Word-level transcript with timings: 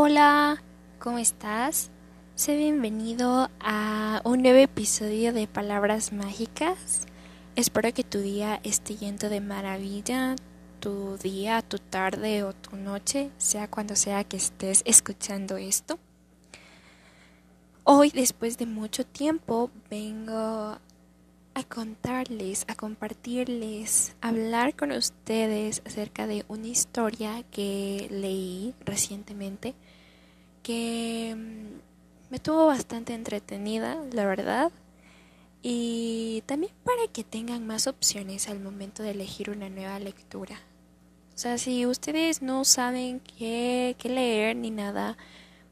Hola, 0.00 0.62
¿cómo 1.00 1.18
estás? 1.18 1.90
Sé 2.36 2.56
bienvenido 2.56 3.50
a 3.58 4.20
un 4.22 4.42
nuevo 4.42 4.58
episodio 4.60 5.32
de 5.32 5.48
Palabras 5.48 6.12
Mágicas. 6.12 7.08
Espero 7.56 7.92
que 7.92 8.04
tu 8.04 8.20
día 8.20 8.60
esté 8.62 8.94
yendo 8.94 9.28
de 9.28 9.40
maravilla, 9.40 10.36
tu 10.78 11.16
día, 11.16 11.62
tu 11.62 11.80
tarde 11.80 12.44
o 12.44 12.52
tu 12.52 12.76
noche, 12.76 13.32
sea 13.38 13.66
cuando 13.66 13.96
sea 13.96 14.22
que 14.22 14.36
estés 14.36 14.82
escuchando 14.86 15.56
esto. 15.56 15.98
Hoy, 17.82 18.10
después 18.10 18.56
de 18.56 18.66
mucho 18.66 19.04
tiempo, 19.04 19.68
vengo 19.90 20.78
a 21.58 21.64
contarles, 21.64 22.64
a 22.68 22.76
compartirles, 22.76 24.14
hablar 24.20 24.76
con 24.76 24.92
ustedes 24.92 25.82
acerca 25.84 26.28
de 26.28 26.44
una 26.46 26.68
historia 26.68 27.42
que 27.50 28.06
leí 28.12 28.74
recientemente 28.84 29.74
que 30.62 31.34
mm, 31.36 32.30
me 32.30 32.38
tuvo 32.38 32.66
bastante 32.66 33.12
entretenida, 33.12 33.96
la 34.12 34.24
verdad. 34.24 34.70
Y 35.60 36.44
también 36.46 36.72
para 36.84 37.10
que 37.12 37.24
tengan 37.24 37.66
más 37.66 37.88
opciones 37.88 38.48
al 38.48 38.60
momento 38.60 39.02
de 39.02 39.10
elegir 39.10 39.50
una 39.50 39.68
nueva 39.68 39.98
lectura. 39.98 40.60
O 41.34 41.38
sea, 41.38 41.58
si 41.58 41.86
ustedes 41.86 42.40
no 42.40 42.64
saben 42.64 43.18
qué, 43.18 43.96
qué 43.98 44.08
leer 44.08 44.54
ni 44.54 44.70
nada, 44.70 45.16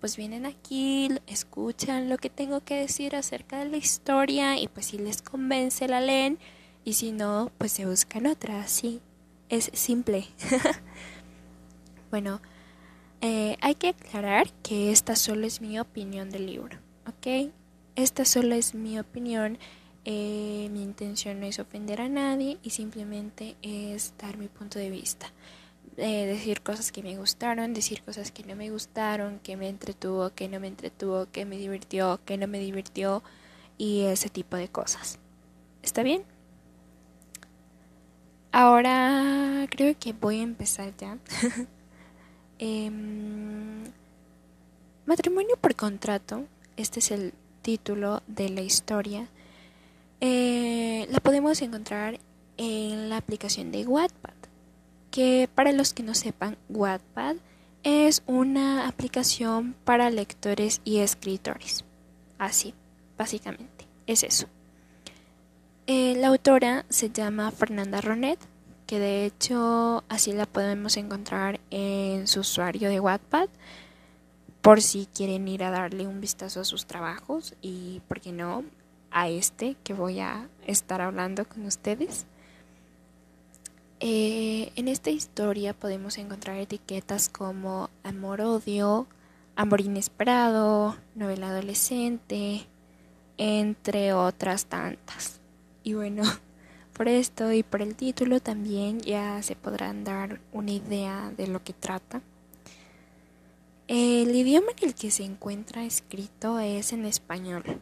pues 0.00 0.16
vienen 0.16 0.46
aquí, 0.46 1.08
escuchan 1.26 2.08
lo 2.08 2.18
que 2.18 2.30
tengo 2.30 2.60
que 2.62 2.76
decir 2.76 3.16
acerca 3.16 3.58
de 3.58 3.70
la 3.70 3.76
historia 3.76 4.58
y 4.58 4.68
pues 4.68 4.86
si 4.86 4.98
les 4.98 5.22
convence 5.22 5.88
la 5.88 6.00
leen 6.00 6.38
y 6.84 6.94
si 6.94 7.12
no, 7.12 7.50
pues 7.58 7.72
se 7.72 7.86
buscan 7.86 8.26
otra, 8.26 8.60
así. 8.60 9.00
Es 9.48 9.70
simple. 9.74 10.26
bueno, 12.10 12.40
eh, 13.20 13.56
hay 13.60 13.74
que 13.74 13.88
aclarar 13.88 14.52
que 14.62 14.92
esta 14.92 15.16
solo 15.16 15.46
es 15.46 15.60
mi 15.60 15.78
opinión 15.78 16.30
del 16.30 16.46
libro, 16.46 16.78
¿ok? 17.06 17.52
Esta 17.96 18.24
solo 18.24 18.54
es 18.54 18.74
mi 18.74 18.98
opinión. 18.98 19.58
Eh, 20.04 20.68
mi 20.70 20.82
intención 20.82 21.40
no 21.40 21.46
es 21.46 21.58
ofender 21.58 22.00
a 22.00 22.08
nadie 22.08 22.58
y 22.62 22.70
simplemente 22.70 23.56
es 23.62 24.14
dar 24.18 24.36
mi 24.36 24.48
punto 24.48 24.78
de 24.78 24.90
vista. 24.90 25.32
Eh, 25.98 26.26
decir 26.26 26.60
cosas 26.60 26.92
que 26.92 27.02
me 27.02 27.16
gustaron, 27.16 27.72
decir 27.72 28.02
cosas 28.02 28.30
que 28.30 28.44
no 28.44 28.54
me 28.54 28.70
gustaron, 28.70 29.38
que 29.38 29.56
me 29.56 29.68
entretuvo, 29.70 30.30
que 30.34 30.46
no 30.46 30.60
me 30.60 30.68
entretuvo, 30.68 31.26
que 31.32 31.46
me 31.46 31.56
divirtió, 31.56 32.20
que 32.26 32.36
no 32.36 32.46
me 32.46 32.58
divirtió 32.58 33.22
y 33.78 34.02
ese 34.02 34.28
tipo 34.28 34.56
de 34.56 34.68
cosas. 34.68 35.18
¿Está 35.82 36.02
bien? 36.02 36.22
Ahora 38.52 39.66
creo 39.70 39.96
que 39.98 40.12
voy 40.12 40.40
a 40.40 40.42
empezar 40.42 40.92
ya. 40.96 41.18
Em, 42.58 43.84
matrimonio 45.04 45.56
por 45.60 45.74
contrato, 45.74 46.46
este 46.78 47.00
es 47.00 47.10
el 47.10 47.34
título 47.60 48.22
de 48.26 48.48
la 48.48 48.62
historia. 48.62 49.28
Eh, 50.22 51.06
la 51.10 51.20
podemos 51.20 51.60
encontrar 51.60 52.18
en 52.56 53.10
la 53.10 53.18
aplicación 53.18 53.72
de 53.72 53.86
Wattpad 53.86 54.35
que 55.16 55.48
para 55.54 55.72
los 55.72 55.94
que 55.94 56.02
no 56.02 56.12
sepan, 56.12 56.58
Wattpad 56.68 57.36
es 57.84 58.22
una 58.26 58.86
aplicación 58.86 59.74
para 59.86 60.10
lectores 60.10 60.82
y 60.84 60.98
escritores. 60.98 61.86
Así, 62.36 62.74
básicamente, 63.16 63.86
es 64.06 64.22
eso. 64.22 64.46
Eh, 65.86 66.16
la 66.18 66.26
autora 66.26 66.84
se 66.90 67.08
llama 67.08 67.50
Fernanda 67.50 68.02
Ronet, 68.02 68.38
que 68.86 68.98
de 68.98 69.24
hecho 69.24 70.04
así 70.10 70.32
la 70.32 70.44
podemos 70.44 70.98
encontrar 70.98 71.60
en 71.70 72.26
su 72.26 72.40
usuario 72.40 72.90
de 72.90 73.00
Wattpad, 73.00 73.48
por 74.60 74.82
si 74.82 75.06
quieren 75.06 75.48
ir 75.48 75.64
a 75.64 75.70
darle 75.70 76.06
un 76.06 76.20
vistazo 76.20 76.60
a 76.60 76.64
sus 76.64 76.84
trabajos 76.84 77.54
y, 77.62 78.02
por 78.06 78.20
qué 78.20 78.32
no, 78.32 78.64
a 79.10 79.30
este 79.30 79.76
que 79.82 79.94
voy 79.94 80.20
a 80.20 80.50
estar 80.66 81.00
hablando 81.00 81.48
con 81.48 81.64
ustedes. 81.64 82.26
Eh, 83.98 84.72
en 84.76 84.88
esta 84.88 85.08
historia 85.10 85.72
podemos 85.72 86.18
encontrar 86.18 86.58
etiquetas 86.58 87.30
como 87.30 87.88
amor-odio, 88.02 89.06
amor 89.54 89.80
inesperado, 89.80 90.96
novela 91.14 91.48
adolescente, 91.48 92.66
entre 93.38 94.12
otras 94.12 94.66
tantas. 94.66 95.40
Y 95.82 95.94
bueno, 95.94 96.24
por 96.96 97.08
esto 97.08 97.52
y 97.52 97.62
por 97.62 97.80
el 97.80 97.96
título 97.96 98.40
también 98.40 99.00
ya 99.00 99.42
se 99.42 99.56
podrán 99.56 100.04
dar 100.04 100.40
una 100.52 100.72
idea 100.72 101.32
de 101.36 101.46
lo 101.46 101.64
que 101.64 101.72
trata. 101.72 102.20
El 103.88 104.34
idioma 104.34 104.72
en 104.78 104.88
el 104.88 104.94
que 104.94 105.10
se 105.10 105.24
encuentra 105.24 105.84
escrito 105.84 106.58
es 106.58 106.92
en 106.92 107.06
español. 107.06 107.80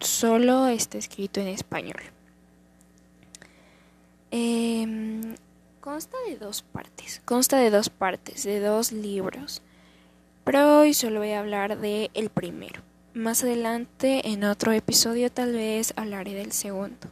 Solo 0.00 0.66
está 0.66 0.98
escrito 0.98 1.40
en 1.40 1.48
español. 1.48 2.00
Eh, 4.32 5.36
Consta 5.86 6.16
de 6.28 6.36
dos 6.36 6.62
partes, 6.62 7.22
consta 7.24 7.58
de 7.58 7.70
dos 7.70 7.90
partes, 7.90 8.42
de 8.42 8.58
dos 8.58 8.90
libros. 8.90 9.62
Pero 10.42 10.80
hoy 10.80 10.94
solo 10.94 11.20
voy 11.20 11.30
a 11.30 11.38
hablar 11.38 11.78
de 11.78 12.10
el 12.12 12.28
primero. 12.28 12.82
Más 13.14 13.44
adelante, 13.44 14.32
en 14.32 14.42
otro 14.42 14.72
episodio, 14.72 15.30
tal 15.30 15.52
vez 15.52 15.94
hablaré 15.94 16.34
del 16.34 16.50
segundo. 16.50 17.06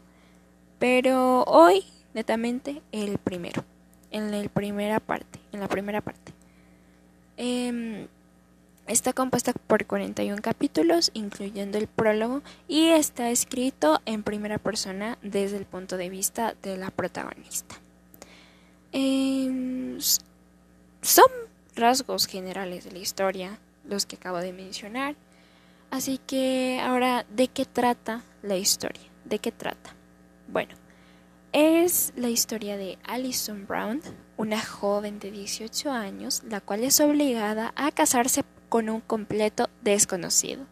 Pero 0.80 1.44
hoy, 1.44 1.84
netamente, 2.14 2.82
el 2.90 3.18
primero. 3.18 3.64
En 4.10 4.32
la 4.32 4.48
primera 4.48 4.98
parte. 4.98 5.38
En 5.52 5.60
la 5.60 5.68
primera 5.68 6.00
parte. 6.00 6.32
Em, 7.36 8.08
está 8.88 9.12
compuesta 9.12 9.52
por 9.52 9.86
41 9.86 10.42
capítulos, 10.42 11.12
incluyendo 11.14 11.78
el 11.78 11.86
prólogo, 11.86 12.42
y 12.66 12.88
está 12.88 13.30
escrito 13.30 14.02
en 14.04 14.24
primera 14.24 14.58
persona 14.58 15.16
desde 15.22 15.58
el 15.58 15.64
punto 15.64 15.96
de 15.96 16.08
vista 16.08 16.56
de 16.60 16.76
la 16.76 16.90
protagonista. 16.90 17.76
Em, 18.96 19.98
son 21.02 21.26
rasgos 21.74 22.26
generales 22.26 22.84
de 22.84 22.92
la 22.92 23.00
historia 23.00 23.58
los 23.84 24.06
que 24.06 24.14
acabo 24.14 24.38
de 24.38 24.52
mencionar. 24.52 25.16
Así 25.90 26.18
que 26.18 26.80
ahora, 26.80 27.26
¿de 27.28 27.48
qué 27.48 27.64
trata 27.64 28.22
la 28.42 28.56
historia? 28.56 29.02
¿De 29.24 29.40
qué 29.40 29.50
trata? 29.50 29.96
Bueno, 30.46 30.74
es 31.52 32.12
la 32.14 32.28
historia 32.28 32.76
de 32.76 32.96
Alison 33.02 33.66
Brown, 33.66 34.00
una 34.36 34.64
joven 34.64 35.18
de 35.18 35.32
18 35.32 35.90
años, 35.90 36.44
la 36.48 36.60
cual 36.60 36.84
es 36.84 37.00
obligada 37.00 37.72
a 37.74 37.90
casarse 37.90 38.44
con 38.68 38.88
un 38.88 39.00
completo 39.00 39.68
desconocido, 39.82 40.66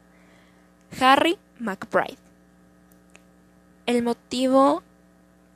Harry 1.01 1.39
McBride. 1.59 2.19
El 3.87 4.05
motivo 4.05 4.85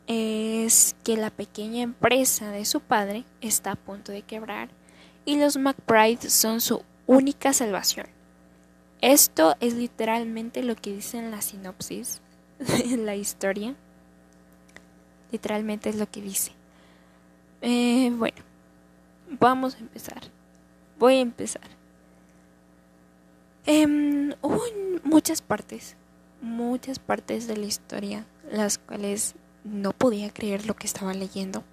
es 0.07 0.97
que 1.03 1.17
la 1.17 1.31
pequeña 1.31 1.83
empresa 1.83 2.51
de 2.51 2.65
su 2.65 2.81
padre 2.81 3.25
está 3.41 3.73
a 3.73 3.77
punto 3.77 4.13
de 4.13 4.23
quebrar 4.23 4.69
y 5.25 5.39
los 5.39 5.57
McBride 5.57 6.31
son 6.31 6.61
su 6.61 6.83
única 7.07 7.53
salvación. 7.53 8.07
Esto 9.01 9.57
es 9.61 9.75
literalmente 9.75 10.63
lo 10.63 10.77
que 10.77 10.95
dice 10.95 11.19
en 11.19 11.31
la 11.31 11.43
sinopsis 11.43 12.21
de 12.59 12.97
la 12.97 13.17
historia. 13.17 13.75
Literalmente 15.33 15.91
es 15.91 15.97
lo 15.97 16.11
que 16.11 16.23
dice. 16.23 16.53
Eh, 17.61 18.11
bueno, 18.15 18.39
vamos 19.41 19.75
a 19.75 19.79
empezar. 19.79 20.21
Voy 20.99 21.17
a 21.17 21.21
empezar. 21.21 21.69
Em, 23.67 24.33
hubo 24.43 24.63
muchas 25.03 25.43
partes, 25.43 25.97
muchas 26.41 27.01
partes 27.01 27.49
de 27.49 27.57
la 27.57 27.67
historia, 27.67 28.25
las 28.51 28.79
cuales 28.79 29.35
no 29.67 29.93
podía 29.93 30.31
creer 30.31 30.67
lo 30.67 30.75
que 30.75 30.87
estaba 30.87 31.13
leyendo. 31.13 31.65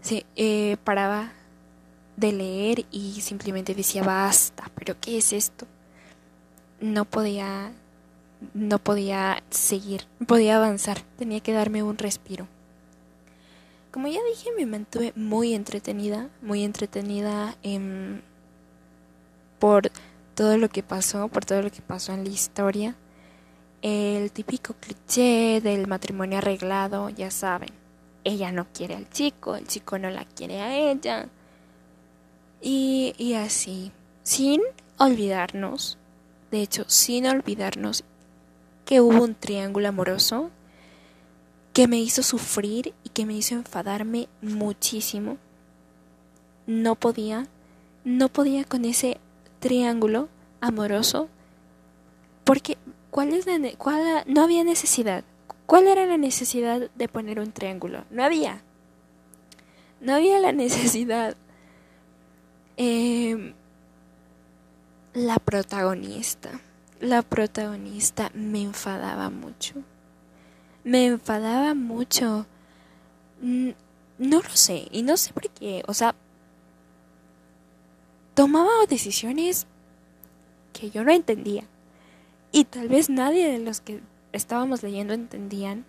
Se 0.00 0.24
eh, 0.36 0.76
paraba 0.84 1.32
de 2.16 2.32
leer 2.32 2.86
y 2.90 3.20
simplemente 3.20 3.74
decía 3.74 4.02
basta, 4.02 4.70
pero 4.74 4.96
¿qué 5.00 5.18
es 5.18 5.32
esto? 5.32 5.66
No 6.80 7.04
podía, 7.04 7.72
no 8.54 8.78
podía 8.78 9.42
seguir, 9.50 10.06
podía 10.26 10.56
avanzar, 10.56 11.00
tenía 11.18 11.40
que 11.40 11.52
darme 11.52 11.82
un 11.82 11.98
respiro. 11.98 12.46
Como 13.90 14.08
ya 14.08 14.20
dije, 14.28 14.50
me 14.56 14.66
mantuve 14.66 15.12
muy 15.16 15.54
entretenida, 15.54 16.28
muy 16.42 16.62
entretenida 16.64 17.56
por 19.58 19.90
todo 20.34 20.58
lo 20.58 20.68
que 20.68 20.82
pasó, 20.82 21.28
por 21.28 21.46
todo 21.46 21.62
lo 21.62 21.70
que 21.70 21.80
pasó 21.80 22.12
en 22.12 22.24
la 22.24 22.30
historia 22.30 22.94
el 23.86 24.32
típico 24.32 24.74
cliché 24.74 25.60
del 25.60 25.86
matrimonio 25.86 26.38
arreglado, 26.38 27.08
ya 27.08 27.30
saben. 27.30 27.68
Ella 28.24 28.50
no 28.50 28.66
quiere 28.72 28.96
al 28.96 29.08
chico, 29.10 29.54
el 29.54 29.68
chico 29.68 29.96
no 29.96 30.10
la 30.10 30.24
quiere 30.24 30.60
a 30.60 30.76
ella. 30.76 31.28
Y, 32.60 33.14
y 33.16 33.34
así, 33.34 33.92
sin 34.24 34.60
olvidarnos, 34.98 35.98
de 36.50 36.62
hecho, 36.62 36.84
sin 36.88 37.28
olvidarnos 37.28 38.02
que 38.84 39.00
hubo 39.00 39.22
un 39.22 39.36
triángulo 39.36 39.86
amoroso 39.86 40.50
que 41.72 41.86
me 41.86 42.00
hizo 42.00 42.24
sufrir 42.24 42.92
y 43.04 43.10
que 43.10 43.24
me 43.24 43.34
hizo 43.34 43.54
enfadarme 43.54 44.28
muchísimo. 44.42 45.38
No 46.66 46.96
podía, 46.96 47.46
no 48.02 48.30
podía 48.30 48.64
con 48.64 48.84
ese 48.84 49.18
triángulo 49.60 50.28
amoroso 50.60 51.28
porque 52.42 52.78
¿cuál 53.16 53.32
es 53.32 53.46
la 53.46 53.58
cuál, 53.78 54.24
no 54.26 54.42
había 54.42 54.62
necesidad. 54.62 55.24
¿Cuál 55.64 55.88
era 55.88 56.04
la 56.04 56.18
necesidad 56.18 56.90
de 56.94 57.08
poner 57.08 57.40
un 57.40 57.50
triángulo? 57.50 58.04
No 58.10 58.22
había. 58.22 58.60
No 60.02 60.16
había 60.16 60.38
la 60.38 60.52
necesidad. 60.64 61.34
Eh, 62.76 63.54
la 65.14 65.38
protagonista. 65.38 66.60
La 67.00 67.22
protagonista 67.22 68.30
me 68.34 68.60
enfadaba 68.60 69.30
mucho. 69.30 69.76
Me 70.84 71.06
enfadaba 71.06 71.72
mucho. 71.72 72.44
No 73.40 74.42
lo 74.42 74.50
sé. 74.50 74.88
Y 74.90 75.00
no 75.00 75.16
sé 75.16 75.32
por 75.32 75.48
qué. 75.48 75.82
O 75.88 75.94
sea, 75.94 76.14
tomaba 78.34 78.84
decisiones 78.86 79.66
que 80.74 80.90
yo 80.90 81.02
no 81.02 81.12
entendía. 81.12 81.64
Y 82.52 82.64
tal 82.64 82.88
vez 82.88 83.10
nadie 83.10 83.50
de 83.50 83.58
los 83.58 83.80
que 83.80 84.00
estábamos 84.32 84.82
leyendo 84.82 85.14
entendían. 85.14 85.84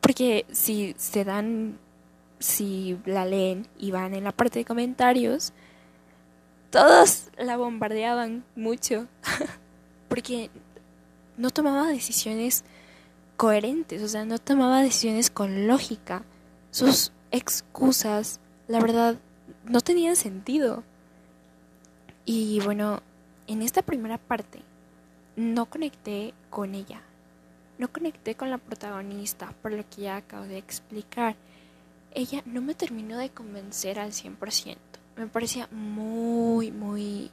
Porque 0.00 0.46
si 0.50 0.94
se 0.98 1.24
dan, 1.24 1.78
si 2.38 2.98
la 3.06 3.24
leen 3.24 3.66
y 3.78 3.90
van 3.90 4.14
en 4.14 4.24
la 4.24 4.32
parte 4.32 4.58
de 4.58 4.64
comentarios, 4.64 5.52
todos 6.70 7.30
la 7.38 7.56
bombardeaban 7.56 8.44
mucho. 8.54 9.06
porque 10.08 10.50
no 11.36 11.50
tomaba 11.50 11.88
decisiones 11.88 12.64
coherentes, 13.36 14.02
o 14.02 14.08
sea, 14.08 14.24
no 14.24 14.38
tomaba 14.38 14.82
decisiones 14.82 15.30
con 15.30 15.66
lógica. 15.66 16.24
Sus 16.70 17.12
excusas, 17.30 18.40
la 18.68 18.80
verdad, 18.80 19.16
no 19.64 19.80
tenían 19.80 20.16
sentido. 20.16 20.84
Y 22.24 22.60
bueno, 22.60 23.02
en 23.46 23.62
esta 23.62 23.82
primera 23.82 24.18
parte 24.18 24.62
no 25.36 25.66
conecté 25.66 26.34
con 26.50 26.74
ella. 26.74 27.02
No 27.78 27.88
conecté 27.88 28.34
con 28.34 28.50
la 28.50 28.58
protagonista, 28.58 29.52
por 29.62 29.72
lo 29.72 29.88
que 29.88 30.02
ya 30.02 30.16
acabo 30.16 30.44
de 30.44 30.58
explicar. 30.58 31.36
Ella 32.12 32.42
no 32.46 32.62
me 32.62 32.74
terminó 32.74 33.18
de 33.18 33.28
convencer 33.28 33.98
al 33.98 34.12
100%. 34.12 34.76
Me 35.16 35.26
parecía 35.26 35.68
muy, 35.70 36.72
muy, 36.72 37.30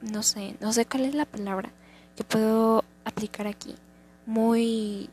no 0.00 0.22
sé, 0.22 0.56
no 0.60 0.72
sé 0.72 0.86
cuál 0.86 1.04
es 1.04 1.14
la 1.14 1.24
palabra 1.24 1.70
que 2.16 2.24
puedo 2.24 2.84
aplicar 3.04 3.46
aquí. 3.46 3.76
Muy, 4.26 5.08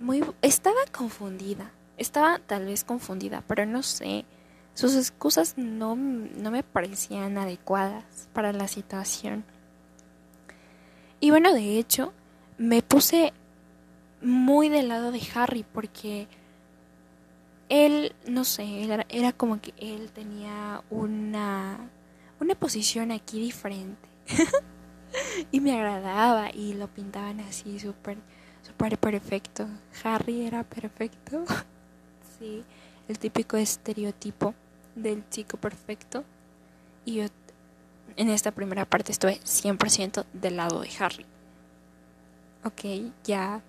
muy, 0.00 0.24
estaba 0.40 0.80
confundida. 0.90 1.70
Estaba 1.98 2.38
tal 2.38 2.64
vez 2.64 2.84
confundida, 2.84 3.44
pero 3.46 3.66
no 3.66 3.82
sé. 3.82 4.24
Sus 4.74 4.96
excusas 4.96 5.58
no, 5.58 5.94
no 5.96 6.50
me 6.50 6.62
parecían 6.62 7.36
adecuadas 7.36 8.28
para 8.32 8.52
la 8.54 8.68
situación. 8.68 9.44
Y 11.22 11.30
bueno, 11.30 11.54
de 11.54 11.78
hecho, 11.78 12.12
me 12.58 12.82
puse 12.82 13.32
muy 14.22 14.68
del 14.68 14.88
lado 14.88 15.12
de 15.12 15.22
Harry 15.36 15.64
porque 15.72 16.26
él, 17.68 18.12
no 18.26 18.42
sé, 18.42 18.82
era, 18.82 19.06
era 19.08 19.32
como 19.32 19.60
que 19.60 19.72
él 19.76 20.10
tenía 20.10 20.82
una, 20.90 21.78
una 22.40 22.56
posición 22.56 23.12
aquí 23.12 23.40
diferente. 23.40 24.08
y 25.52 25.60
me 25.60 25.76
agradaba 25.76 26.50
y 26.52 26.74
lo 26.74 26.88
pintaban 26.88 27.38
así 27.38 27.78
súper, 27.78 28.18
súper 28.66 28.98
perfecto. 28.98 29.68
Harry 30.02 30.44
era 30.44 30.64
perfecto. 30.64 31.44
sí, 32.40 32.64
el 33.06 33.20
típico 33.20 33.56
estereotipo 33.56 34.56
del 34.96 35.22
chico 35.28 35.56
perfecto. 35.56 36.24
Y 37.04 37.14
yo 37.14 37.26
en 38.16 38.30
esta 38.30 38.50
primera 38.50 38.84
parte 38.84 39.12
estuve 39.12 39.40
100% 39.40 40.24
del 40.32 40.56
lado 40.56 40.80
de 40.80 40.90
Harry. 40.98 41.26
Ok, 42.64 43.12
ya, 43.24 43.62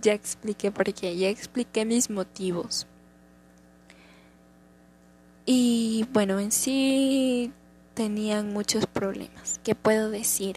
ya 0.00 0.12
expliqué 0.12 0.70
por 0.70 0.92
qué, 0.92 1.16
ya 1.16 1.28
expliqué 1.28 1.84
mis 1.84 2.10
motivos. 2.10 2.86
Y 5.44 6.06
bueno, 6.12 6.40
en 6.40 6.52
sí 6.52 7.52
tenían 7.94 8.52
muchos 8.52 8.86
problemas. 8.86 9.60
¿Qué 9.64 9.74
puedo 9.74 10.10
decir? 10.10 10.56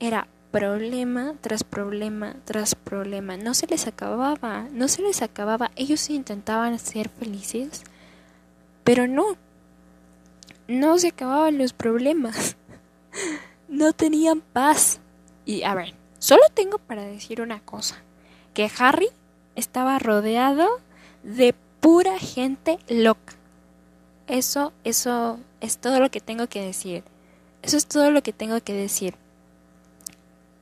Era 0.00 0.26
problema 0.50 1.34
tras 1.40 1.62
problema 1.62 2.34
tras 2.44 2.74
problema. 2.74 3.36
No 3.36 3.54
se 3.54 3.66
les 3.66 3.86
acababa, 3.86 4.66
no 4.72 4.88
se 4.88 5.02
les 5.02 5.22
acababa. 5.22 5.70
Ellos 5.76 6.08
intentaban 6.10 6.78
ser 6.78 7.08
felices, 7.08 7.82
pero 8.84 9.06
no, 9.06 9.36
no 10.68 10.98
se 10.98 11.08
acababan 11.08 11.58
los 11.58 11.72
problemas. 11.72 12.56
No 13.68 13.92
tenían 13.92 14.40
paz. 14.40 15.00
Y 15.44 15.62
a 15.62 15.74
ver, 15.74 15.94
solo 16.18 16.42
tengo 16.54 16.78
para 16.78 17.04
decir 17.04 17.40
una 17.40 17.60
cosa, 17.60 17.96
que 18.54 18.70
Harry 18.78 19.08
estaba 19.56 19.98
rodeado 19.98 20.66
de 21.22 21.54
pura 21.80 22.18
gente 22.18 22.78
loca. 22.88 23.34
Eso, 24.26 24.72
eso 24.84 25.38
es 25.60 25.78
todo 25.78 26.00
lo 26.00 26.10
que 26.10 26.20
tengo 26.20 26.46
que 26.48 26.62
decir. 26.62 27.02
Eso 27.62 27.76
es 27.76 27.86
todo 27.86 28.10
lo 28.10 28.22
que 28.22 28.32
tengo 28.32 28.60
que 28.60 28.72
decir. 28.74 29.14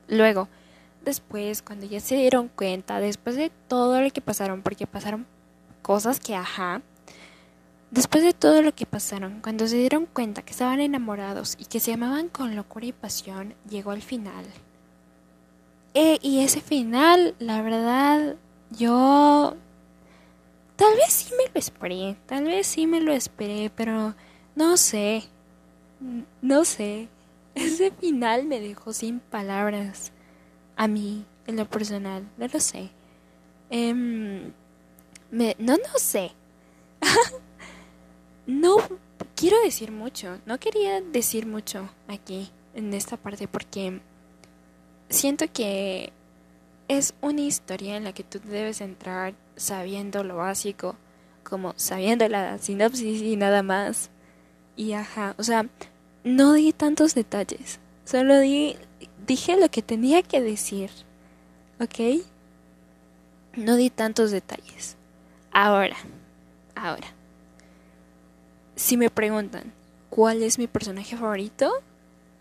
Luego, 0.07 0.47
después, 1.03 1.61
cuando 1.61 1.85
ya 1.85 1.99
se 1.99 2.15
dieron 2.15 2.47
cuenta, 2.47 2.99
después 2.99 3.35
de 3.35 3.51
todo 3.67 4.01
lo 4.01 4.09
que 4.09 4.21
pasaron, 4.21 4.61
porque 4.61 4.87
pasaron 4.87 5.25
cosas 5.81 6.19
que, 6.19 6.35
ajá, 6.35 6.81
Después 7.89 8.23
de 8.23 8.33
todo 8.33 8.61
lo 8.61 8.75
que 8.75 8.85
pasaron, 8.85 9.39
cuando 9.41 9.65
se 9.67 9.77
dieron 9.77 10.07
cuenta 10.07 10.41
que 10.41 10.51
estaban 10.51 10.81
enamorados 10.81 11.55
y 11.57 11.65
que 11.65 11.79
se 11.79 11.93
amaban 11.93 12.27
con 12.27 12.55
locura 12.55 12.85
y 12.85 12.91
pasión, 12.91 13.55
llegó 13.69 13.93
el 13.93 14.01
final. 14.01 14.45
E, 15.93 16.19
y 16.21 16.41
ese 16.41 16.61
final, 16.61 17.35
la 17.39 17.61
verdad, 17.61 18.35
yo... 18.71 19.55
Tal 20.75 20.95
vez 20.95 21.11
sí 21.11 21.33
me 21.35 21.45
lo 21.45 21.59
esperé, 21.59 22.17
tal 22.27 22.43
vez 22.43 22.67
sí 22.67 22.85
me 22.85 23.01
lo 23.01 23.11
esperé, 23.11 23.71
pero 23.75 24.13
no 24.55 24.77
sé, 24.77 25.23
no 26.41 26.65
sé. 26.65 27.07
Ese 27.55 27.89
final 27.89 28.45
me 28.45 28.59
dejó 28.59 28.93
sin 28.93 29.19
palabras 29.19 30.11
a 30.75 30.87
mí, 30.87 31.25
en 31.47 31.55
lo 31.55 31.67
personal, 31.67 32.27
no 32.37 32.47
lo 32.47 32.59
sé. 32.59 32.91
Em, 33.71 34.51
no, 35.31 35.53
no 35.57 35.97
sé. 35.97 36.31
no 38.47 38.77
quiero 39.35 39.61
decir 39.61 39.91
mucho, 39.91 40.39
no 40.45 40.57
quería 40.57 41.01
decir 41.01 41.45
mucho 41.45 41.89
aquí 42.07 42.49
en 42.73 42.93
esta 42.93 43.17
parte 43.17 43.47
porque 43.47 43.99
siento 45.09 45.45
que 45.51 46.11
es 46.87 47.13
una 47.21 47.41
historia 47.41 47.97
en 47.97 48.05
la 48.05 48.13
que 48.13 48.23
tú 48.23 48.39
debes 48.39 48.81
entrar 48.81 49.35
sabiendo 49.57 50.23
lo 50.23 50.37
básico, 50.37 50.95
como 51.43 51.73
sabiendo 51.75 52.27
la 52.29 52.57
sinopsis 52.57 53.21
y 53.21 53.35
nada 53.35 53.63
más. 53.63 54.09
Y 54.77 54.93
ajá, 54.93 55.35
o 55.37 55.43
sea, 55.43 55.67
no 56.23 56.53
di 56.53 56.71
tantos 56.71 57.13
detalles, 57.13 57.79
solo 58.05 58.39
di, 58.39 58.77
dije 59.25 59.57
lo 59.57 59.69
que 59.69 59.81
tenía 59.81 60.23
que 60.23 60.41
decir, 60.41 60.89
¿ok? 61.79 62.23
No 63.55 63.75
di 63.75 63.89
tantos 63.89 64.31
detalles. 64.31 64.95
Ahora, 65.51 65.97
ahora. 66.75 67.16
Si 68.77 68.95
me 68.95 69.09
preguntan 69.09 69.73
cuál 70.11 70.43
es 70.43 70.59
mi 70.59 70.67
personaje 70.67 71.17
favorito, 71.17 71.71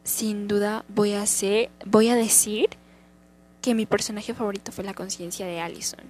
sin 0.04 0.48
duda 0.48 0.84
voy 0.86 1.14
a 1.14 1.24
voy 1.86 2.10
a 2.10 2.14
decir 2.14 2.68
que 3.62 3.74
mi 3.74 3.86
personaje 3.86 4.34
favorito 4.34 4.70
fue 4.70 4.84
la 4.84 4.92
conciencia 4.92 5.46
de 5.46 5.60
Allison. 5.60 6.04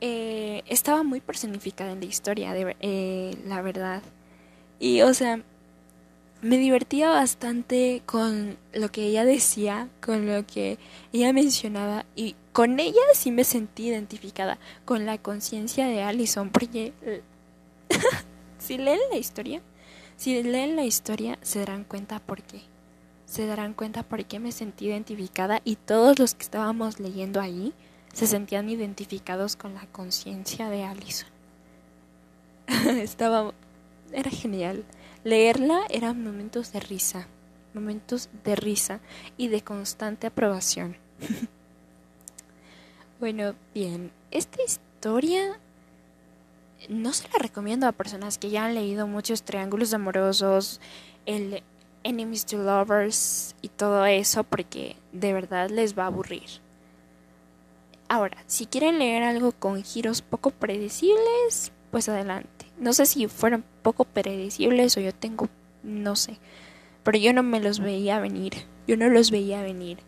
Eh, 0.00 0.62
estaba 0.66 1.02
muy 1.02 1.20
personificada 1.20 1.92
en 1.92 2.00
la 2.00 2.06
historia, 2.06 2.54
de, 2.54 2.74
eh, 2.80 3.36
la 3.46 3.60
verdad. 3.60 4.02
Y, 4.80 5.02
o 5.02 5.12
sea, 5.12 5.42
me 6.40 6.56
divertía 6.56 7.10
bastante 7.10 8.00
con 8.06 8.56
lo 8.72 8.90
que 8.90 9.08
ella 9.08 9.26
decía, 9.26 9.90
con 10.00 10.26
lo 10.26 10.46
que 10.46 10.78
ella 11.12 11.34
mencionaba 11.34 12.06
y 12.16 12.34
con 12.54 12.80
ella 12.80 13.02
sí 13.12 13.30
me 13.30 13.44
sentí 13.44 13.88
identificada 13.88 14.58
con 14.86 15.04
la 15.04 15.18
conciencia 15.18 15.86
de 15.86 16.02
Allison 16.02 16.48
porque 16.48 16.94
si 18.58 18.78
leen 18.78 19.00
la 19.10 19.16
historia, 19.16 19.62
si 20.16 20.42
leen 20.42 20.76
la 20.76 20.84
historia, 20.84 21.38
se 21.42 21.60
darán 21.60 21.84
cuenta 21.84 22.18
por 22.20 22.42
qué. 22.42 22.62
Se 23.26 23.46
darán 23.46 23.74
cuenta 23.74 24.02
por 24.02 24.24
qué 24.24 24.38
me 24.38 24.52
sentí 24.52 24.86
identificada 24.86 25.60
y 25.64 25.76
todos 25.76 26.18
los 26.18 26.34
que 26.34 26.44
estábamos 26.44 27.00
leyendo 27.00 27.40
ahí 27.40 27.74
se 28.12 28.26
sentían 28.26 28.70
identificados 28.70 29.56
con 29.56 29.74
la 29.74 29.86
conciencia 29.86 30.70
de 30.70 30.84
Allison. 30.84 31.28
Estaba 32.68 33.52
era 34.12 34.30
genial. 34.30 34.84
Leerla 35.24 35.82
eran 35.90 36.22
momentos 36.22 36.72
de 36.72 36.80
risa, 36.80 37.26
momentos 37.74 38.28
de 38.44 38.56
risa 38.56 39.00
y 39.36 39.48
de 39.48 39.62
constante 39.62 40.28
aprobación. 40.28 40.96
bueno, 43.20 43.54
bien, 43.74 44.12
esta 44.30 44.62
historia 44.62 45.58
no 46.88 47.12
se 47.12 47.28
la 47.28 47.38
recomiendo 47.38 47.86
a 47.86 47.92
personas 47.92 48.38
que 48.38 48.50
ya 48.50 48.64
han 48.64 48.74
leído 48.74 49.06
muchos 49.06 49.42
triángulos 49.42 49.94
amorosos, 49.94 50.80
el 51.26 51.62
enemies 52.04 52.46
to 52.46 52.58
lovers 52.58 53.54
y 53.62 53.68
todo 53.68 54.06
eso 54.06 54.44
porque 54.44 54.96
de 55.12 55.32
verdad 55.32 55.70
les 55.70 55.98
va 55.98 56.04
a 56.04 56.06
aburrir. 56.06 56.48
Ahora, 58.08 58.36
si 58.46 58.66
quieren 58.66 58.98
leer 58.98 59.24
algo 59.24 59.52
con 59.52 59.82
giros 59.82 60.22
poco 60.22 60.50
predecibles, 60.50 61.72
pues 61.90 62.08
adelante. 62.08 62.66
No 62.78 62.92
sé 62.92 63.06
si 63.06 63.26
fueron 63.26 63.64
poco 63.82 64.04
predecibles 64.04 64.96
o 64.96 65.00
yo 65.00 65.12
tengo, 65.12 65.48
no 65.82 66.14
sé, 66.14 66.38
pero 67.02 67.18
yo 67.18 67.32
no 67.32 67.42
me 67.42 67.60
los 67.60 67.80
veía 67.80 68.20
venir. 68.20 68.52
Yo 68.86 68.96
no 68.96 69.08
los 69.08 69.32
veía 69.32 69.62
venir. 69.62 69.98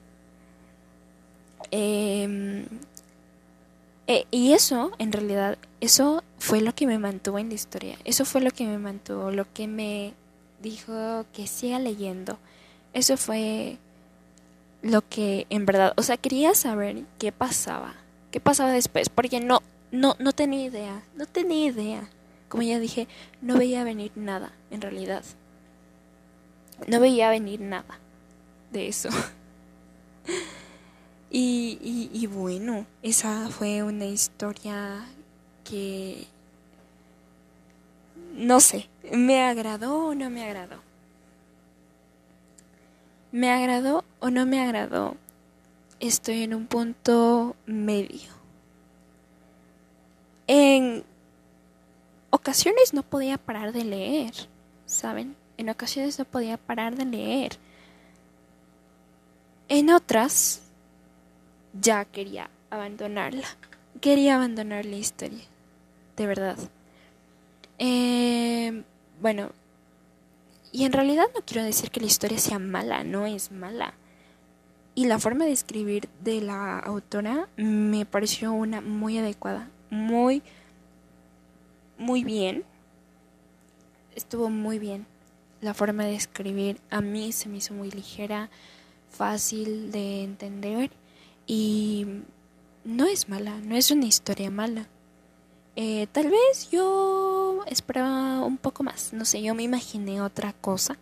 Em, 1.73 2.66
eh, 4.11 4.25
y 4.31 4.55
eso, 4.55 4.93
en 4.99 5.12
realidad, 5.12 5.59
eso 5.83 6.25
fue 6.38 6.62
lo 6.62 6.75
que 6.75 6.87
me 6.87 6.99
mantuvo 6.99 7.38
en 7.38 7.50
la 7.50 7.55
historia. 7.55 7.99
Eso 8.07 8.25
fue 8.25 8.41
lo 8.41 8.50
que 8.50 8.67
me 8.67 8.79
mantuvo, 8.79 9.31
lo 9.31 9.53
que 9.53 9.69
me 9.69 10.15
dijo 10.62 11.27
que 11.35 11.47
siga 11.47 11.79
leyendo. 11.79 12.38
Eso 12.95 13.19
fue 13.19 13.77
lo 14.81 15.07
que 15.07 15.47
en 15.50 15.67
verdad, 15.67 15.93
o 15.99 16.03
sea, 16.03 16.17
quería 16.17 16.55
saber 16.55 17.05
qué 17.19 17.33
pasaba, 17.33 17.97
qué 18.31 18.41
pasaba 18.41 18.73
después, 18.73 19.11
porque 19.11 19.41
no, 19.41 19.61
no, 19.91 20.17
no 20.19 20.33
tenía 20.33 20.65
idea, 20.65 21.03
no 21.15 21.27
tenía 21.27 21.67
idea. 21.67 22.09
Como 22.49 22.62
ya 22.62 22.79
dije, 22.79 23.09
no 23.43 23.59
veía 23.59 23.85
venir 23.85 24.12
nada, 24.15 24.53
en 24.71 24.81
realidad. 24.81 25.23
No 26.87 26.99
veía 26.99 27.29
venir 27.29 27.61
nada 27.61 27.99
de 28.73 28.88
eso. 28.88 29.11
y, 31.30 32.26
bueno, 32.26 32.87
esa 33.02 33.49
fue 33.49 33.82
una 33.82 34.06
historia 34.06 35.04
que 35.64 36.26
no 38.35 38.61
sé, 38.61 38.88
¿me 39.12 39.42
agradó 39.42 40.06
o 40.06 40.14
no 40.14 40.30
me 40.30 40.44
agradó? 40.44 40.76
¿Me 43.32 43.50
agradó 43.50 44.04
o 44.20 44.30
no 44.30 44.47
me 44.47 44.61
agradó? 44.61 45.16
Estoy 46.00 46.44
en 46.44 46.54
un 46.54 46.66
punto 46.66 47.56
medio. 47.66 48.30
En 50.47 51.04
ocasiones 52.30 52.94
no 52.94 53.02
podía 53.02 53.37
parar 53.37 53.73
de 53.73 53.85
leer, 53.85 54.32
¿saben? 54.87 55.37
En 55.58 55.68
ocasiones 55.68 56.18
no 56.18 56.25
podía 56.25 56.56
parar 56.56 56.97
de 56.97 57.04
leer. 57.04 57.58
En 59.68 59.90
otras 59.90 60.62
ya 61.72 62.04
quería 62.04 62.50
abandonarla. 62.70 63.46
Quería 64.00 64.37
abandonar 64.37 64.84
la 64.84 64.96
historia. 64.96 65.44
De 66.16 66.26
verdad. 66.26 66.56
Eh, 67.78 68.82
bueno, 69.20 69.50
y 70.72 70.84
en 70.84 70.92
realidad 70.92 71.26
no 71.34 71.40
quiero 71.44 71.64
decir 71.64 71.90
que 71.90 72.00
la 72.00 72.06
historia 72.06 72.38
sea 72.38 72.58
mala, 72.58 73.04
no 73.04 73.26
es 73.26 73.50
mala. 73.50 73.94
Y 74.94 75.06
la 75.06 75.18
forma 75.18 75.44
de 75.44 75.52
escribir 75.52 76.08
de 76.20 76.40
la 76.40 76.78
autora 76.78 77.48
me 77.56 78.04
pareció 78.04 78.52
una 78.52 78.80
muy 78.80 79.16
adecuada, 79.18 79.70
muy, 79.90 80.42
muy 81.96 82.25
bien. 82.25 82.64
Estuvo 84.16 84.50
muy 84.50 84.78
bien. 84.78 85.06
La 85.60 85.75
forma 85.75 86.04
de 86.04 86.16
escribir 86.16 86.80
a 86.90 87.00
mí 87.00 87.32
se 87.32 87.48
me 87.48 87.58
hizo 87.58 87.75
muy 87.75 87.90
ligera, 87.90 88.50
fácil 89.10 89.90
de 89.92 90.25
entender 90.25 90.90
y 91.49 92.07
no 92.85 93.07
es 93.07 93.28
mala, 93.28 93.59
no 93.59 93.75
es 93.75 93.90
una 93.90 94.07
historia 94.07 94.50
mala. 94.50 94.87
Eh, 95.75 96.07
tal 96.12 96.31
vez 96.31 96.71
yo 96.71 97.64
esperaba 97.67 98.45
un 98.45 98.59
poco 98.59 98.85
más, 98.85 99.12
no 99.12 99.25
sé, 99.25 99.43
yo 99.43 99.55
me 99.55 99.62
imaginé 99.62 100.21
otra 100.21 100.52
cosa, 100.52 100.97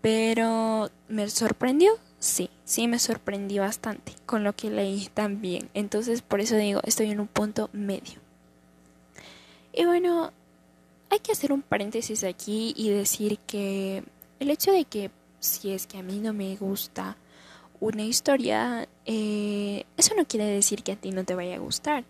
pero 0.00 0.90
me 1.08 1.28
sorprendió, 1.28 1.92
sí, 2.18 2.50
sí 2.64 2.86
me 2.86 2.98
sorprendí 2.98 3.58
bastante 3.58 4.12
con 4.26 4.44
lo 4.44 4.54
que 4.54 4.70
leí 4.70 5.08
también, 5.12 5.70
entonces 5.74 6.22
por 6.22 6.40
eso 6.40 6.56
digo, 6.56 6.80
estoy 6.84 7.10
en 7.10 7.20
un 7.20 7.28
punto 7.28 7.68
medio. 7.72 8.20
Y 9.72 9.86
bueno, 9.86 10.32
hay 11.10 11.18
que 11.18 11.32
hacer 11.32 11.52
un 11.52 11.62
paréntesis 11.62 12.24
aquí 12.24 12.74
y 12.76 12.90
decir 12.90 13.38
que 13.46 14.04
el 14.38 14.50
hecho 14.50 14.70
de 14.70 14.84
que 14.84 15.10
si 15.40 15.72
es 15.72 15.86
que 15.86 15.98
a 15.98 16.02
mí 16.02 16.18
no 16.18 16.32
me 16.32 16.56
gusta 16.56 17.16
una 17.80 18.02
historia, 18.02 18.88
eh, 19.04 19.84
eso 19.96 20.14
no 20.16 20.26
quiere 20.26 20.46
decir 20.46 20.82
que 20.82 20.92
a 20.92 20.96
ti 20.96 21.10
no 21.10 21.24
te 21.24 21.34
vaya 21.34 21.56
a 21.56 21.60
gustar. 21.60 22.04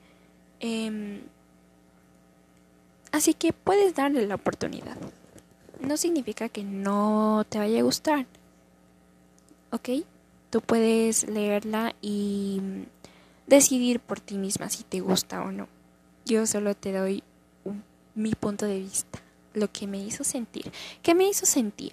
Eh, 0.61 1.21
Así 3.17 3.33
que 3.33 3.55
puedes 3.55 3.95
darle 3.95 4.27
la 4.27 4.35
oportunidad. 4.35 4.99
No 5.81 5.97
significa 5.97 6.51
que 6.51 6.63
no 6.63 7.47
te 7.49 7.57
vaya 7.59 7.81
a 7.81 7.83
gustar. 7.83 8.27
¿Ok? 9.71 9.89
Tú 10.51 10.61
puedes 10.61 11.27
leerla 11.27 11.95
y 12.03 12.61
decidir 13.47 14.01
por 14.01 14.21
ti 14.21 14.37
misma 14.37 14.69
si 14.69 14.85
te 14.85 15.01
gusta 15.01 15.41
o 15.41 15.51
no. 15.51 15.67
Yo 16.27 16.47
solo 16.47 16.75
te 16.75 16.93
doy 16.93 17.23
mi 18.15 18.35
punto 18.35 18.67
de 18.67 18.81
vista, 18.81 19.19
lo 19.55 19.73
que 19.73 19.87
me 19.87 19.99
hizo 19.99 20.23
sentir. 20.23 20.71
¿Qué 21.03 21.15
me 21.15 21.27
hizo 21.27 21.47
sentir? 21.47 21.93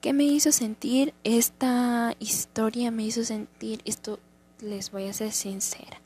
¿Qué 0.00 0.12
me 0.12 0.24
hizo 0.24 0.52
sentir 0.52 1.14
esta 1.24 2.14
historia? 2.18 2.90
Me 2.90 3.04
hizo 3.04 3.24
sentir, 3.24 3.80
esto 3.84 4.20
les 4.60 4.90
voy 4.90 5.06
a 5.08 5.12
ser 5.12 5.32
sincera, 5.32 6.00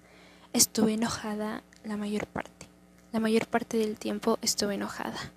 estuve 0.53 0.95
enojada 0.95 1.63
la 1.85 1.97
mayor 1.97 2.27
parte 2.27 2.63
la 3.13 3.21
mayor 3.21 3.47
parte 3.47 3.77
del 3.77 3.99
tiempo 3.99 4.39
estuve 4.41 4.75
enojada, 4.75 5.33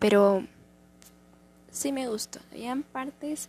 pero 0.00 0.44
sí 1.70 1.92
me 1.92 2.08
gustó. 2.08 2.40
Habían 2.50 2.82
partes 2.82 3.48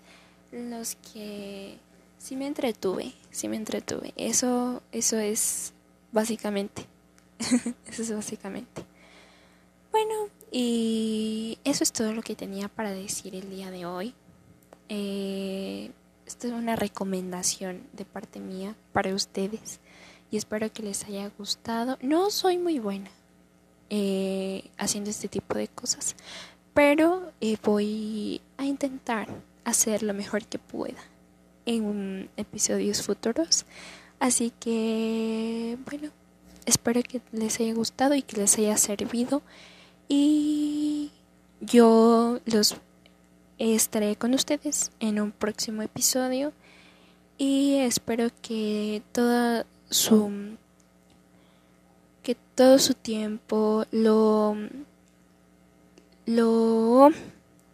los 0.52 0.96
que 0.96 1.78
sí 2.20 2.36
me 2.36 2.46
entretuve, 2.46 3.14
sí 3.32 3.48
me 3.48 3.56
entretuve. 3.56 4.14
Eso, 4.18 4.84
eso 4.92 5.18
es 5.18 5.74
básicamente. 6.12 6.86
eso 7.88 8.04
es 8.04 8.14
básicamente. 8.14 8.86
Bueno, 9.92 10.30
y 10.52 11.58
eso 11.64 11.84
es 11.84 11.92
todo 11.92 12.14
lo 12.14 12.22
que 12.22 12.36
tenía 12.36 12.68
para 12.68 12.92
decir 12.92 13.36
el 13.36 13.50
día 13.50 13.72
de 13.72 13.88
hoy. 13.88 14.14
Eh, 14.94 15.90
esto 16.26 16.48
es 16.48 16.54
una 16.54 16.76
recomendación 16.76 17.88
de 17.94 18.04
parte 18.04 18.42
mía 18.42 18.76
para 18.92 19.16
ustedes 19.16 19.80
y 20.30 20.36
espero 20.36 20.70
que 20.74 20.84
les 20.84 21.06
haya 21.06 21.32
gustado. 21.38 21.98
No 22.02 22.30
soy 22.30 22.58
muy 22.58 22.80
buena, 22.80 23.10
eh, 23.90 24.70
haciendo 24.78 25.10
este 25.10 25.30
tipo 25.30 25.56
de 25.56 25.70
cosas. 25.70 26.18
Pero 26.74 27.32
eh, 27.40 27.56
voy 27.64 28.42
a 28.58 28.66
intentar 28.66 29.30
hacer 29.64 30.04
lo 30.04 30.14
mejor 30.14 30.46
que 30.46 30.60
pueda 30.60 31.00
en 31.66 32.30
episodios 32.36 33.02
futuros. 33.02 33.66
Así 34.20 34.52
que, 34.60 35.78
bueno, 35.90 36.10
espero 36.66 37.02
que 37.02 37.22
les 37.32 37.62
haya 37.62 37.74
gustado 37.74 38.14
y 38.14 38.24
que 38.24 38.36
les 38.36 38.58
haya 38.58 38.76
servido. 38.76 39.42
Y 40.10 41.12
yo 41.62 42.42
los 42.44 42.76
estaré 43.62 44.16
con 44.16 44.34
ustedes 44.34 44.92
en 45.00 45.20
un 45.22 45.32
próximo 45.32 45.82
episodio. 45.82 46.54
Y 47.38 47.78
espero 47.78 48.30
que 48.42 49.02
toda 49.12 49.66
su 49.90 50.58
que 52.24 52.36
todo 52.56 52.80
su 52.80 52.94
tiempo 52.94 53.86
lo 53.92 54.56
lo 56.26 57.10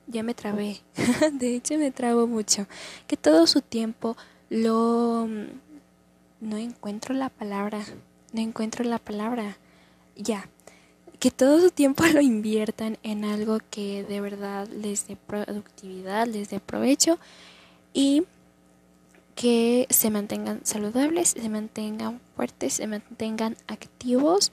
ya 0.07 0.23
me 0.23 0.33
trabé. 0.33 0.81
De 1.33 1.55
hecho 1.55 1.77
me 1.77 1.91
trabo 1.91 2.27
mucho. 2.27 2.67
Que 3.07 3.17
todo 3.17 3.47
su 3.47 3.61
tiempo 3.61 4.17
lo 4.49 5.27
no 6.39 6.57
encuentro 6.57 7.13
la 7.15 7.29
palabra 7.29 7.79
no 8.33 8.41
encuentro 8.41 8.83
la 8.83 8.99
palabra. 8.99 9.57
Ya 10.15 10.49
que 11.19 11.31
todo 11.31 11.59
su 11.61 11.71
tiempo 11.71 12.05
lo 12.13 12.21
inviertan 12.21 12.97
en 13.03 13.25
algo 13.25 13.59
que 13.69 14.03
de 14.03 14.21
verdad 14.21 14.67
les 14.67 15.07
dé 15.07 15.15
productividad 15.15 16.27
les 16.27 16.49
dé 16.49 16.59
provecho 16.59 17.19
y 17.93 18.23
que 19.37 19.85
se 19.91 20.09
mantengan 20.09 20.61
saludables, 20.65 21.29
se 21.29 21.47
mantengan 21.47 22.19
fuertes, 22.35 22.73
se 22.73 22.87
mantengan 22.87 23.55
activos 23.67 24.51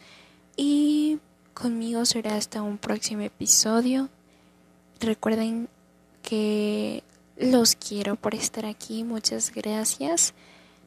y 0.56 1.18
conmigo 1.54 2.04
será 2.04 2.37
hasta 2.37 2.62
un 2.62 2.76
próximo 2.76 3.23
episodio. 3.23 4.11
Recuerden 5.00 5.68
que 6.23 7.02
los 7.37 7.76
quiero 7.76 8.16
por 8.16 8.35
estar 8.35 8.66
aquí, 8.66 9.04
muchas 9.04 9.52
gracias 9.52 10.35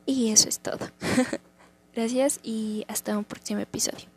y 0.05 0.29
eso 0.29 0.48
es 0.48 0.60
todo. 0.60 0.88
gracias 1.96 2.39
y 2.43 2.86
hasta 2.88 3.17
un 3.17 3.24
próximo 3.24 3.62
episodio. 3.62 4.17